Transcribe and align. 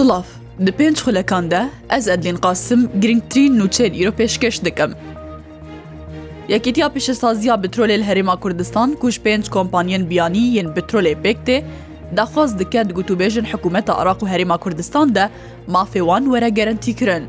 Silav 0.00 0.24
Di 0.66 0.72
pênc 0.78 0.96
xulekan 1.04 1.50
de 1.50 1.60
ez 1.90 2.08
Edlên 2.08 2.36
qasim 2.44 2.80
girngtirîn 3.02 3.54
nûçeyên 3.60 3.92
îro 4.02 4.10
pêşkeş 4.20 4.64
dikim. 4.64 4.90
Yekîtiya 6.48 6.86
pêşesaziya 6.86 7.54
bitrolê 7.64 8.02
Herêma 8.08 8.40
Kurdistan 8.40 8.94
ku 8.94 9.10
ji 9.10 9.20
pênc 9.26 9.50
kompanyên 9.50 10.10
biyanî 10.10 10.38
yên 10.56 10.74
bitrolê 10.76 11.14
pêktê, 11.24 11.64
daxwaz 12.16 12.58
dike 12.58 12.88
di 12.88 12.92
gotûbêjin 12.92 13.44
hikûmeta 13.52 13.94
Iraq 14.02 14.20
û 14.24 14.28
Herêma 14.28 14.58
Kurdistan 14.58 15.14
de 15.14 15.30
mafêwan 15.68 16.24
were 16.24 16.48
gerentî 16.48 16.96
kirin. 16.96 17.24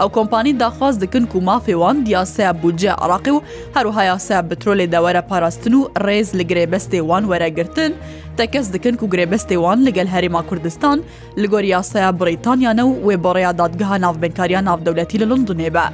ئەو 0.00 0.08
کۆمپانی 0.16 0.52
داخواست 0.62 1.00
دکن 1.02 1.24
و 1.34 1.38
مافێوان 1.48 1.96
دیاسەیە 2.06 2.52
بودجێ 2.62 2.92
عراقی 3.02 3.30
و 3.34 3.42
هەروهایاسە 3.76 4.36
بترۆلێ 4.48 4.86
داوەرە 4.94 5.22
پاراستن 5.30 5.74
و 5.78 5.88
ڕێز 6.06 6.28
لە 6.38 6.44
گرێبەستێوان 6.50 7.24
وەرەگرتن 7.30 7.92
تەکەس 8.38 8.66
دکن 8.74 8.94
و 8.94 9.04
گرێبەستێوان 9.12 9.78
لەگەل 9.88 10.08
هەرێما 10.14 10.42
کوردستان 10.48 10.98
لە 11.40 11.46
گۆریاسەیە 11.52 12.10
بریتانیانە 12.20 12.84
و 12.86 12.92
وێ 13.06 13.16
بەڕێیا 13.24 13.52
دادگەها 13.60 13.96
ناوبنکاریان 14.04 14.64
ناودەولەتی 14.68 15.20
لە 15.22 15.26
لندونێبە. 15.32 15.86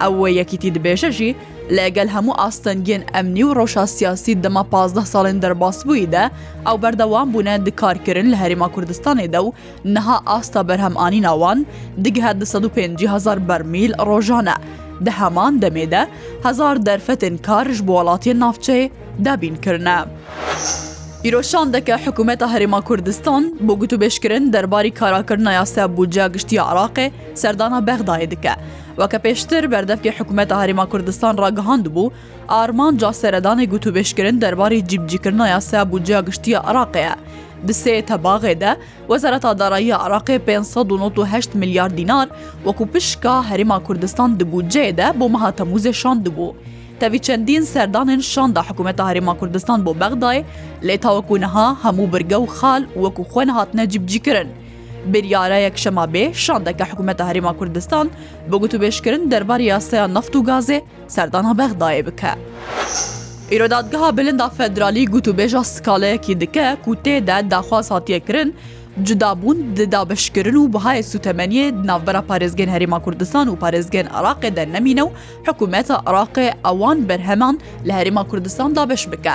ئەوە 0.00 0.26
یەکیتی 0.40 0.70
دبێژەژی 0.76 1.32
لەگەل 1.74 2.08
هەموو 2.14 2.36
ئاستەنگێن 2.40 3.02
ئەمنی 3.14 3.42
و 3.46 3.54
ڕۆژە 3.58 3.84
سیاسی 3.96 4.38
دەمە 4.44 4.62
پازدە 4.72 5.02
ساڵێن 5.12 5.38
دەرباس 5.44 5.78
بوویدا 5.86 6.24
ئەو 6.66 6.76
بەردەوام 6.82 7.26
بوونە 7.32 7.54
دکارکردن 7.66 8.26
لە 8.32 8.36
هەریما 8.42 8.68
کوردستانێدا 8.74 9.40
و 9.44 9.54
نەها 9.94 10.16
ئاستا 10.28 10.60
بەرهەمانی 10.68 11.20
ناوان 11.26 11.58
دیگه 12.04 12.20
1500هزار 12.32 13.38
بەرمیل 13.48 13.92
ڕۆژانە. 14.08 14.56
دە 15.06 15.10
هەمان 15.20 15.52
دەمێدە 15.62 16.02
هزار 16.46 16.76
دەرفەتن 16.86 17.34
کارش 17.46 17.78
بۆ 17.86 17.92
وڵاتی 17.98 18.32
نافچەی 18.42 18.82
دابینکردە. 19.24 19.96
ئیرۆشان 21.24 21.66
دەکە 21.74 21.94
حکوومەتە 22.04 22.46
هەرێما 22.54 22.80
کوردستان 22.88 23.42
بۆ 23.66 23.72
گوتوبێشکردن 23.80 24.44
دەرباری 24.54 24.90
کاراکردن 25.00 25.48
یاسە 25.60 25.82
بودجە 25.96 26.24
گشتی 26.34 26.58
عراقێ 26.68 27.06
سەردانە 27.42 27.78
بەغدایە 27.88 28.28
دکە. 28.34 28.54
وەکە 29.00 29.18
پێشتر 29.24 29.62
بەردەفکی 29.72 30.14
حکوومەتە 30.18 30.54
هەریما 30.62 30.86
کوردستان 30.92 31.34
ڕگەهاند 31.44 31.86
بوو 31.94 32.12
ئارمان 32.54 32.92
جا 33.00 33.10
سەردانی 33.20 33.66
گوتوبێشکردن 33.72 34.36
دەرباری 34.44 34.80
جیبجیکردنا 34.90 35.46
یاسا 35.54 35.80
بودجیا 35.92 36.20
گشتیە 36.28 36.58
عراقەیە. 36.68 37.14
بسێ 37.66 37.92
تەباغێدە 38.10 38.72
وەزارەتا 39.10 39.50
دارایی 39.60 39.90
عراقی 40.04 40.38
598 40.46 41.56
میلیارد 41.60 41.94
دینار 42.00 42.26
وەکو 42.66 42.84
پشکا 42.92 43.36
هەریما 43.50 43.78
کوردستان 43.86 44.30
دبووجێدە 44.38 45.08
بۆ 45.18 45.26
مەهاتە 45.34 45.62
موزێ 45.72 45.92
شان 46.00 46.18
دبوو. 46.24 46.54
تەوی 47.00 47.20
چەندین 47.26 47.64
سەردانن 47.72 48.20
شاندا 48.32 48.62
حکوومەتە 48.68 49.02
هەرێما 49.08 49.34
کوردستان 49.40 49.78
بۆ 49.86 49.92
بەغدای 50.00 50.40
لێ 50.86 50.96
تاوەکوونەها 51.04 51.68
هەموو 51.84 52.06
برگە 52.12 52.38
و 52.42 52.46
خال 52.56 52.82
وەکو 53.02 53.22
خوێن 53.30 53.50
هاتنە 53.56 53.84
جیبجیکردن. 53.92 54.48
biryarayek 55.12 55.78
şemabê 55.84 56.34
şandeke 56.34 56.84
hikûmeta 56.84 57.32
Herêma 57.32 57.58
Kurdistan 57.58 58.10
bi 58.52 58.56
gotûbêşkirin 58.56 59.30
derbar 59.30 59.58
yaseya 59.58 60.08
neft 60.08 60.34
û 60.34 60.46
gazê 60.48 60.82
serdana 61.08 61.50
bexdayê 61.50 62.06
bike. 62.06 62.28
Îrodadgeha 63.52 64.16
bilinda 64.16 64.48
federalî 64.48 65.04
gotûbêja 65.04 65.64
skalayekî 65.64 66.40
dike 66.40 66.76
ku 66.84 66.94
tê 66.94 67.26
de 67.26 67.50
daxwaz 67.50 67.90
hatiye 67.90 68.20
kirin, 68.20 68.54
cidabûn 69.02 69.76
di 69.76 69.92
dabeşkirin 69.92 70.54
û 70.54 70.72
bihayê 70.72 71.02
sûtemeniyê 71.02 71.86
navbera 71.86 72.18
Parêzgên 72.28 72.68
Herêma 72.70 73.02
Kurdistan 73.04 73.48
û 73.48 73.58
Parêzgên 73.58 74.06
Iraqê 74.10 74.56
de 74.56 74.72
nemîne 74.72 75.00
û 75.02 75.10
hikûmeta 75.46 75.94
Iraqê 75.94 76.52
ewan 76.72 77.08
berheman 77.08 77.60
li 77.86 77.90
Herêma 77.92 78.28
Kurdistan 78.28 78.76
dabeş 78.76 79.12
bike. 79.12 79.32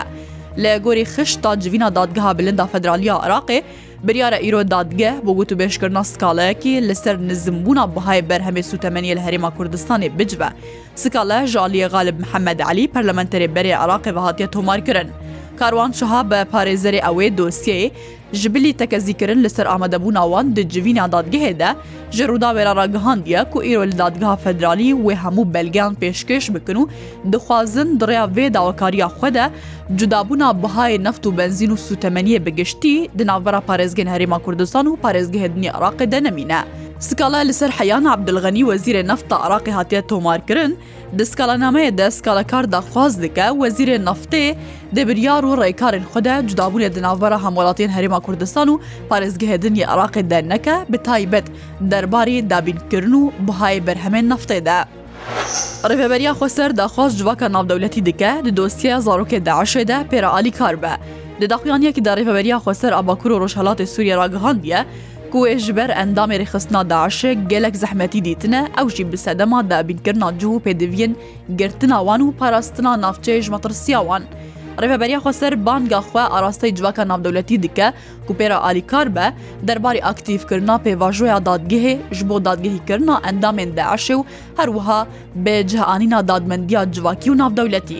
Li 0.57 0.81
gorî 0.83 1.01
xiş 1.01 1.35
ta 1.35 1.59
civîna 1.59 1.95
dadgeha 1.95 2.37
bilinda 2.37 2.67
federaliya 2.67 3.15
Iraqê, 3.15 3.61
بریارە 4.07 4.37
ئیرۆ 4.45 4.61
دادگە 4.73 5.11
بۆ 5.25 5.31
گوت 5.37 5.51
و 5.51 5.55
بێشکردنا 5.61 6.03
سکالەیەکی 6.13 6.73
لەسەر 6.89 7.15
نزمبوونا 7.29 7.85
بەهای 7.95 8.21
بەرهەمێ 8.29 8.63
سوتەمەنیە 8.71 9.13
لە 9.17 9.21
هەرێما 9.27 9.49
کوردستانی 9.57 10.09
بجبە 10.17 10.49
سکالە 11.03 11.39
ژالیە 11.53 11.87
غالب 11.95 12.15
محەممەد 12.23 12.59
علی 12.69 12.85
پەرلەمەنتەرێ 12.93 13.47
بەرێ 13.55 13.73
عراقی 13.83 14.11
بەهاتیە 14.15 14.47
تۆمارکردن. 14.55 15.09
کاروان 15.59 15.91
شها 15.99 16.21
بە 16.31 16.39
پارێزەری 16.53 17.03
ئەوێ 17.05 17.27
دۆسیەی 17.37 17.85
ji 18.33 18.73
teke 18.73 18.99
zîkirin 18.99 19.43
li 19.43 19.49
ser 19.49 19.65
amedebûna 19.65 20.23
wan 20.29 20.55
di 20.55 20.61
civîna 20.69 21.09
dadgehê 21.11 21.59
de 21.59 21.67
ji 22.11 22.23
rûdavêra 22.23 22.75
ragihandiye 22.75 23.49
ku 23.51 23.59
îro 23.61 23.85
li 23.87 23.97
dadgeha 23.97 24.35
federalî 24.35 24.91
wê 24.91 25.15
hemû 25.15 25.53
belgeyan 25.53 25.95
pêşkeş 25.95 26.53
bikin 26.55 26.75
û 26.75 26.87
dixwazin 27.33 27.99
direya 27.99 28.25
vê 28.25 28.53
dawakariya 28.53 29.07
xwe 29.07 29.33
de 29.33 29.49
cudabûna 29.95 30.61
bihayê 30.63 31.03
neft 31.03 31.25
û 31.25 31.37
benzîn 31.37 31.71
û 31.71 31.77
sûtemeniye 31.77 32.45
bigiştî 32.45 33.09
di 33.19 33.27
navbera 33.27 33.61
parêzgên 33.67 34.07
Herêma 34.07 34.39
Kurdistan 34.39 34.85
û 34.85 34.97
parêzgehê 35.03 35.55
dinî 35.55 35.65
Iraqê 35.67 36.11
de 36.11 36.23
nemîne. 36.23 36.59
Skala 36.99 37.37
li 37.37 37.53
ser 37.53 37.69
heyan 37.69 38.05
Abdilgenî 38.05 38.59
wezîrê 38.59 39.07
nefta 39.07 39.35
Iraqê 39.35 39.71
hatiye 39.71 40.07
tomarkirin, 40.07 40.79
di 41.19 41.21
skalanameyê 41.23 41.97
de 41.97 42.11
skalakar 42.11 42.71
daxwaz 42.71 43.21
dike 43.21 43.41
wezîrê 43.41 44.03
neftê 44.05 44.55
debiryar 44.95 45.43
û 45.43 45.51
rêkarên 45.65 46.01
xwe 46.11 46.23
de 46.23 46.29
cudabûnê 46.49 46.95
di 46.95 47.01
navbera 47.01 47.35
hemolatên 47.43 47.89
Herêma 47.89 48.20
کوردستان 48.21 48.69
و 48.69 48.77
پارێزگەهێدنی 49.11 49.83
عراقی 49.91 50.21
دەرنەکە 50.31 50.75
بتایبەت 50.91 51.47
دەرباری 51.91 52.41
دابینکردن 52.51 53.13
و 53.13 53.31
بهای 53.47 53.79
بەرهەمێن 53.87 54.25
نفتێدا. 54.33 54.79
ڕێبەریا 55.89 56.33
خۆسەر 56.39 56.69
داخواست 56.79 57.15
جوواکە 57.21 57.47
ناودەولەتی 57.55 58.01
دکە 58.07 58.31
لە 58.45 58.51
دۆستیە 58.57 58.95
زارۆکێ 59.05 59.39
داعشێدا 59.47 59.97
پێراعالی 60.11 60.51
کار 60.59 60.75
بە. 60.83 60.93
لە 61.41 61.45
داخوایانەکی 61.51 62.01
دا 62.05 62.13
ڕێبەریا 62.19 62.57
خۆسەر 62.65 62.93
ئاباکوور 62.95 63.31
و 63.33 63.39
ڕۆژهڵاتی 63.47 63.83
سووریە 63.93 64.15
ڕاگەهاندە، 64.21 64.79
کوێ 65.33 65.55
ji 65.65 65.71
ber 65.77 65.89
endamê 66.03 66.35
rêxistna 66.43 66.81
daşe 66.93 67.31
gelek 67.51 67.75
zehmetî 67.83 68.19
dîtine 68.27 68.61
ew 68.81 68.87
jî 68.95 69.03
bi 69.11 69.17
sedema 69.27 69.59
debînkirna 69.71 70.29
cu 70.41 70.49
pêdiviyên 70.65 71.11
girtina 71.59 71.99
wan 72.07 72.21
û 72.27 72.27
parastina 72.41 72.91
navçeyê 73.07 73.41
ji 73.43 73.51
metirsiya 73.51 73.99
wan. 74.09 74.23
ڕێبەریا 74.89 75.19
خۆسەر 75.23 75.53
بانگاخوا 75.65 76.23
ئاراستەی 76.33 76.75
جوواکە 76.77 77.03
نامدەولەتی 77.11 77.57
دیکە 77.63 77.87
کوپێرا 78.27 78.57
ئالیکار 78.65 79.07
بە 79.15 79.25
دەرباری 79.67 80.03
ئاکتیڤکردنا 80.07 80.75
پێواژۆیا 80.85 81.37
دادگەهێ 81.49 81.93
ji 82.17 82.21
بۆ 82.29 82.35
دادگەهیکردنا 82.47 83.15
ئەندامێن 83.25 83.71
داعشێ 83.79 84.15
و 84.17 84.21
هەروەها 84.59 84.99
بێجهانینا 85.45 86.19
دادمەندیا 86.29 86.81
جوواکی 86.95 87.29
و 87.31 87.39
ناودەولەتی. 87.41 87.99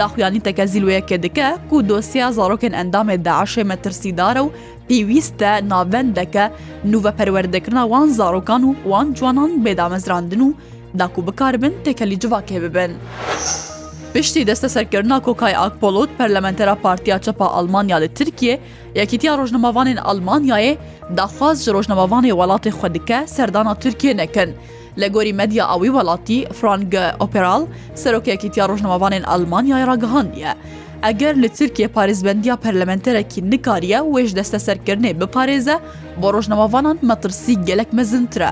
داخوایانی 0.00 0.44
تەکەزیلوەیەکە 0.46 1.16
دکە 1.24 1.48
کو 1.68 1.76
دۆسیا 1.90 2.28
زارۆکن 2.38 2.72
ئەندامێ 2.80 3.16
داعشێ 3.28 3.62
مەترسیدارە 3.70 4.42
و 4.44 4.54
پێویستە 4.88 5.52
ناوەندەکە 5.72 6.44
نوە 6.92 7.10
پەروەردەکردنا 7.18 7.82
وان 7.92 8.08
زارۆکان 8.18 8.62
و 8.64 8.70
وان 8.90 9.06
جوانان 9.18 9.50
بێدامەزراندن 9.64 10.40
و 10.46 10.54
داکو 10.98 11.20
بکار 11.28 11.54
بن 11.62 11.72
تێکەلی 11.84 12.16
جوواکێ 12.22 12.56
ببن. 12.64 12.92
Piştî 14.14 14.46
desteserkirina 14.46 15.20
Kokay 15.20 15.56
Akpolot 15.56 16.18
Perlementera 16.18 16.74
Partiya 16.74 17.18
Çepa 17.18 17.46
Almanya 17.46 17.96
li 17.96 18.08
Tirkiye 18.14 18.60
yekîtiya 18.94 19.34
rojnemavanên 19.38 19.96
Almanyayê 19.98 20.76
daxwaz 21.16 21.56
ji 21.64 21.70
rojnemavanê 21.70 22.30
welatê 22.32 22.68
xwe 22.70 22.94
dike 22.94 23.24
serdana 23.26 23.74
Tirkiye 23.74 24.16
nekin. 24.16 24.50
لە 25.02 25.06
گۆری 25.14 25.32
مەدیا 25.40 25.64
ئەوی 25.70 25.90
وڵاتی 25.96 26.38
فرانگ 26.58 26.92
ئۆپێرال 27.20 27.62
سەرۆکێکیتیا 28.02 28.64
ڕۆژنەوەوانێن 28.70 29.24
ئەلمانیای 29.30 29.84
ڕگەهاندیە. 29.90 30.52
ئەگەر 31.06 31.34
لە 31.42 31.48
ترکیە 31.58 31.88
پارێزبندیا 31.96 32.54
پەرلەمەنتەرەکی 32.64 33.40
نکاریە 33.52 34.00
وێش 34.14 34.30
دەستە 34.38 34.58
سەرکردنێ 34.66 35.10
بپارێزە 35.20 35.76
بۆ 36.20 36.28
ڕۆژنەوەوانان 36.36 36.96
مەترسی 37.10 37.54
گەلک 37.68 37.90
مەزنترە. 37.98 38.50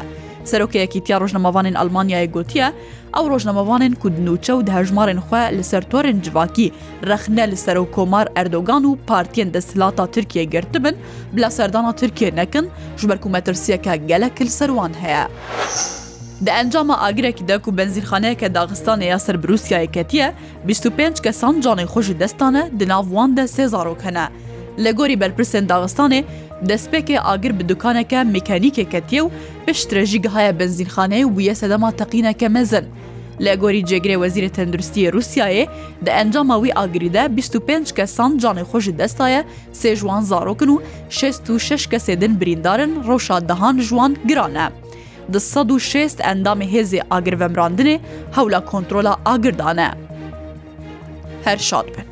سەرۆکەیەکی 0.50 1.00
تیا 1.06 1.19
ڕۆژنەمەوانین 1.22 1.76
ئەلمانیای 1.80 2.28
گوتیە 2.34 2.69
ئەو 3.14 3.25
ڕۆژنەمەوانین 3.32 3.94
کودنوچە 4.03 4.50
و 4.54 4.62
دهژمارن 4.69 5.20
خوێ 5.26 5.44
لەسەر 5.58 5.82
تۆرن 5.91 6.19
جواکی 6.25 6.72
رەخنە 7.10 7.44
لە 7.53 7.56
سەر 7.64 7.76
و 7.82 7.86
کۆمار 7.97 8.26
ئەردۆگان 8.36 8.82
و 8.86 8.91
پارتیان 9.08 9.48
دەسلاتا 9.54 10.04
ترکیە 10.14 10.44
گرتبن 10.54 10.94
بلا 11.34 11.49
سەردانا 11.58 11.93
ترکێ 12.00 12.28
نەکن 12.40 12.66
ژبەرکومەترسیەکە 13.00 13.94
گەلە 14.11 14.28
کلسەروان 14.38 14.93
هەیە. 15.02 15.25
Di 16.49 16.52
encama 16.62 16.96
agirekî 17.08 17.44
de 17.49 17.56
ku 17.64 17.70
benzîrxaneyeke 17.78 18.49
Dagistanê 18.56 19.05
ya 19.12 19.19
ser 19.19 19.37
Brusiyayê 19.43 19.90
ketiye, 19.96 20.32
25 20.69 21.20
kesan 21.20 21.61
canê 21.61 21.84
xwe 21.84 22.02
ji 22.02 22.20
destan 22.20 22.55
e 22.55 22.70
di 22.81 22.88
nav 22.88 23.05
wan 23.05 23.37
de 23.37 23.43
sê 23.55 23.66
zarok 23.66 24.02
hene. 24.05 24.26
لە 24.84 24.90
گۆری 24.98 25.16
بەرپرسێن 25.22 25.64
داوەستانێ 25.70 26.20
دەستپێکێ 26.69 27.19
ئاگر 27.26 27.52
بە 27.58 27.62
دوکانەکە 27.70 28.19
مکانیکێکە 28.34 29.00
تێ 29.10 29.20
و 29.24 29.32
پشترەژی 29.66 30.22
گەهایە 30.24 30.52
بنزینخانەیە 30.58 31.26
ویە 31.36 31.54
سەدەما 31.60 31.90
تەقینەکە 32.00 32.48
مەزن. 32.56 32.86
لە 33.44 33.52
گۆری 33.62 33.82
جێگرێ 33.90 34.16
وەزیرە 34.22 34.50
تەندروستی 34.56 35.10
رووسایە 35.14 35.64
دە 36.04 36.10
ئەنجامەوی 36.19 36.74
ئاگریدا 36.78 37.24
25 37.36 37.86
کەسان 37.98 38.30
جانێ 38.42 38.64
خۆشی 38.72 38.92
دەستایە 39.00 39.42
سێژوان 39.80 40.22
زارۆکن 40.30 40.69
و 40.70 40.76
66 41.08 41.88
کەسێدن 41.92 42.32
بریندارن 42.40 42.92
ڕۆشاددەهان 43.08 43.76
ژوان 43.88 44.12
گرانە. 44.28 44.66
دە 45.32 45.38
16 45.38 46.22
ئەندامی 46.28 46.66
هێزی 46.75 47.02
ئاگرڤەمراندنێ 47.12 47.96
هەولا 48.36 48.60
کۆنتترۆلا 48.70 49.14
ئاگردانە. 49.26 49.90
هەر 51.46 51.56
شاد 51.68 51.86
بن. 51.96 52.12